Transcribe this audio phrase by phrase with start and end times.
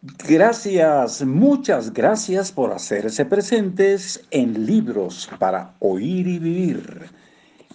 [0.00, 7.10] Gracias, muchas gracias por hacerse presentes en Libros para Oír y Vivir.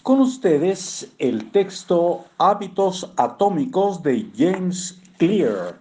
[0.03, 5.75] Con ustedes el texto Hábitos Atómicos de James Clear.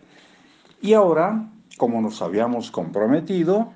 [0.80, 3.72] Y ahora, como nos habíamos comprometido,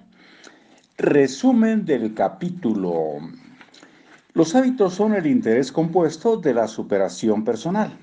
[0.98, 3.20] resumen del capítulo.
[4.32, 7.96] Los hábitos son el interés compuesto de la superación personal.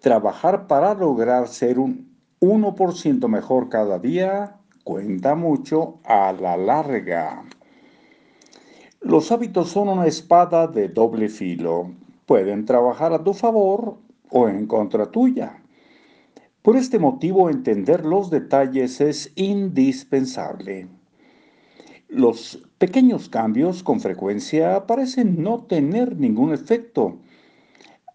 [0.00, 7.44] Trabajar para lograr ser un 1% mejor cada día cuenta mucho a la larga.
[9.00, 11.92] Los hábitos son una espada de doble filo.
[12.26, 13.98] Pueden trabajar a tu favor
[14.30, 15.62] o en contra tuya.
[16.62, 20.88] Por este motivo, entender los detalles es indispensable.
[22.08, 27.18] Los pequeños cambios con frecuencia parecen no tener ningún efecto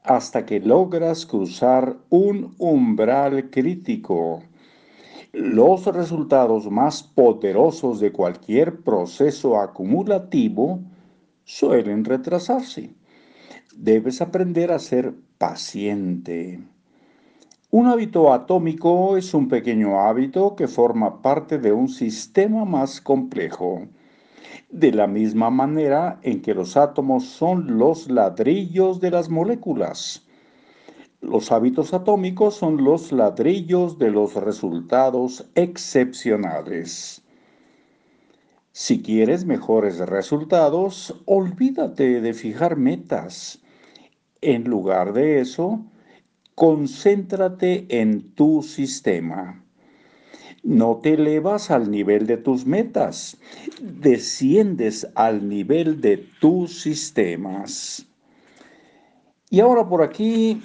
[0.03, 4.41] hasta que logras cruzar un umbral crítico.
[5.31, 10.81] Los resultados más poderosos de cualquier proceso acumulativo
[11.43, 12.93] suelen retrasarse.
[13.75, 16.59] Debes aprender a ser paciente.
[17.69, 23.87] Un hábito atómico es un pequeño hábito que forma parte de un sistema más complejo.
[24.69, 30.27] De la misma manera en que los átomos son los ladrillos de las moléculas.
[31.21, 37.21] Los hábitos atómicos son los ladrillos de los resultados excepcionales.
[38.71, 43.61] Si quieres mejores resultados, olvídate de fijar metas.
[44.41, 45.85] En lugar de eso,
[46.55, 49.61] concéntrate en tu sistema.
[50.63, 53.37] No te elevas al nivel de tus metas,
[53.81, 58.07] desciendes al nivel de tus sistemas.
[59.49, 60.61] Y ahora por aquí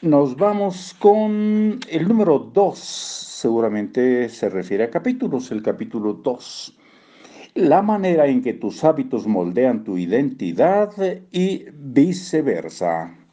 [0.00, 2.78] nos vamos con el número 2.
[2.78, 6.78] Seguramente se refiere a capítulos, el capítulo 2.
[7.54, 10.92] La manera en que tus hábitos moldean tu identidad
[11.30, 13.23] y viceversa.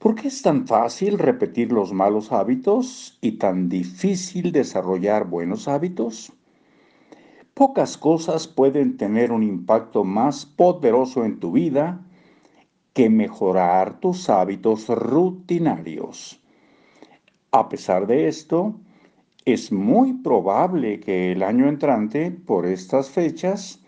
[0.00, 6.32] ¿Por qué es tan fácil repetir los malos hábitos y tan difícil desarrollar buenos hábitos?
[7.52, 12.00] Pocas cosas pueden tener un impacto más poderoso en tu vida
[12.94, 16.40] que mejorar tus hábitos rutinarios.
[17.50, 18.80] A pesar de esto,
[19.44, 23.79] es muy probable que el año entrante, por estas fechas,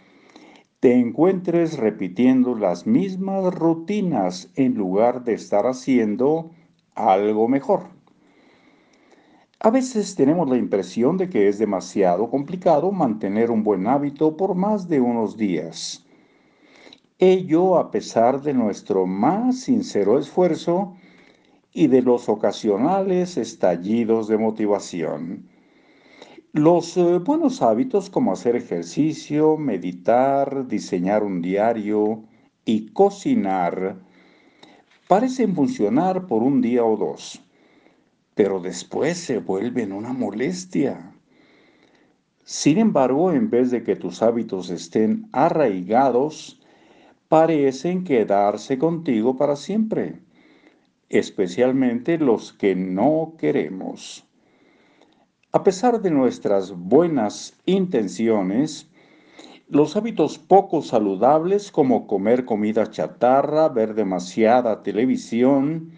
[0.83, 6.51] te encuentres repitiendo las mismas rutinas en lugar de estar haciendo
[6.95, 7.85] algo mejor.
[9.61, 14.55] A veces tenemos la impresión de que es demasiado complicado mantener un buen hábito por
[14.57, 16.05] más de unos días
[17.23, 20.97] ello a pesar de nuestro más sincero esfuerzo
[21.73, 25.49] y de los ocasionales estallidos de motivación.
[26.55, 32.25] Los eh, buenos hábitos como hacer ejercicio, meditar, diseñar un diario
[32.67, 33.97] y cocinar
[35.09, 37.41] parecen funcionar por un día o dos,
[38.35, 41.15] pero después se vuelven una molestia.
[42.45, 46.61] Sin embargo, en vez de que tus hábitos estén arraigados,
[47.29, 50.21] parecen quedarse contigo para siempre,
[51.09, 54.27] especialmente los que no queremos.
[55.55, 58.89] A pesar de nuestras buenas intenciones,
[59.69, 65.93] los hábitos poco saludables como comer comida chatarra, ver demasiada televisión,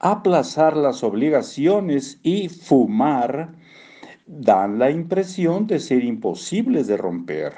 [0.00, 3.52] aplazar las obligaciones y fumar
[4.26, 7.52] dan la impresión de ser imposibles de romper.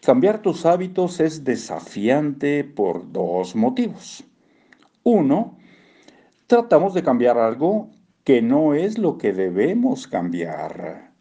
[0.00, 4.24] Cambiar tus hábitos es desafiante por dos motivos.
[5.04, 5.56] Uno,
[6.48, 7.90] tratamos de cambiar algo
[8.24, 11.12] que no es lo que debemos cambiar.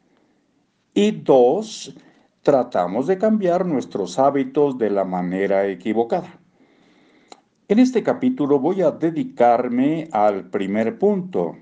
[0.94, 1.96] Y dos,
[2.44, 6.40] tratamos de cambiar nuestros hábitos de la manera equivocada.
[7.68, 11.56] En este capítulo voy a dedicarme al primer punto.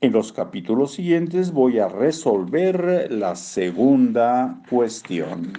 [0.00, 5.52] En los capítulos siguientes voy a resolver la segunda cuestión.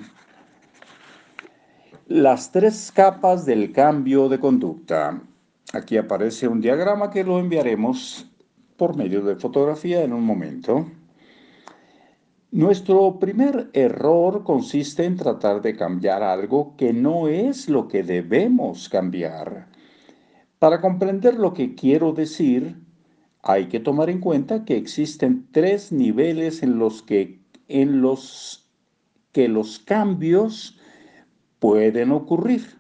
[2.07, 5.21] Las tres capas del cambio de conducta.
[5.73, 8.30] Aquí aparece un diagrama que lo enviaremos
[8.81, 10.87] por medio de fotografía en un momento.
[12.49, 18.89] Nuestro primer error consiste en tratar de cambiar algo que no es lo que debemos
[18.89, 19.67] cambiar.
[20.57, 22.81] Para comprender lo que quiero decir,
[23.43, 28.67] hay que tomar en cuenta que existen tres niveles en los que, en los,
[29.31, 30.79] que los cambios
[31.59, 32.79] pueden ocurrir.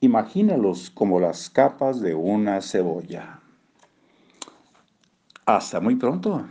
[0.00, 3.43] Imagínalos como las capas de una cebolla.
[5.46, 6.46] Hasta muy pronto.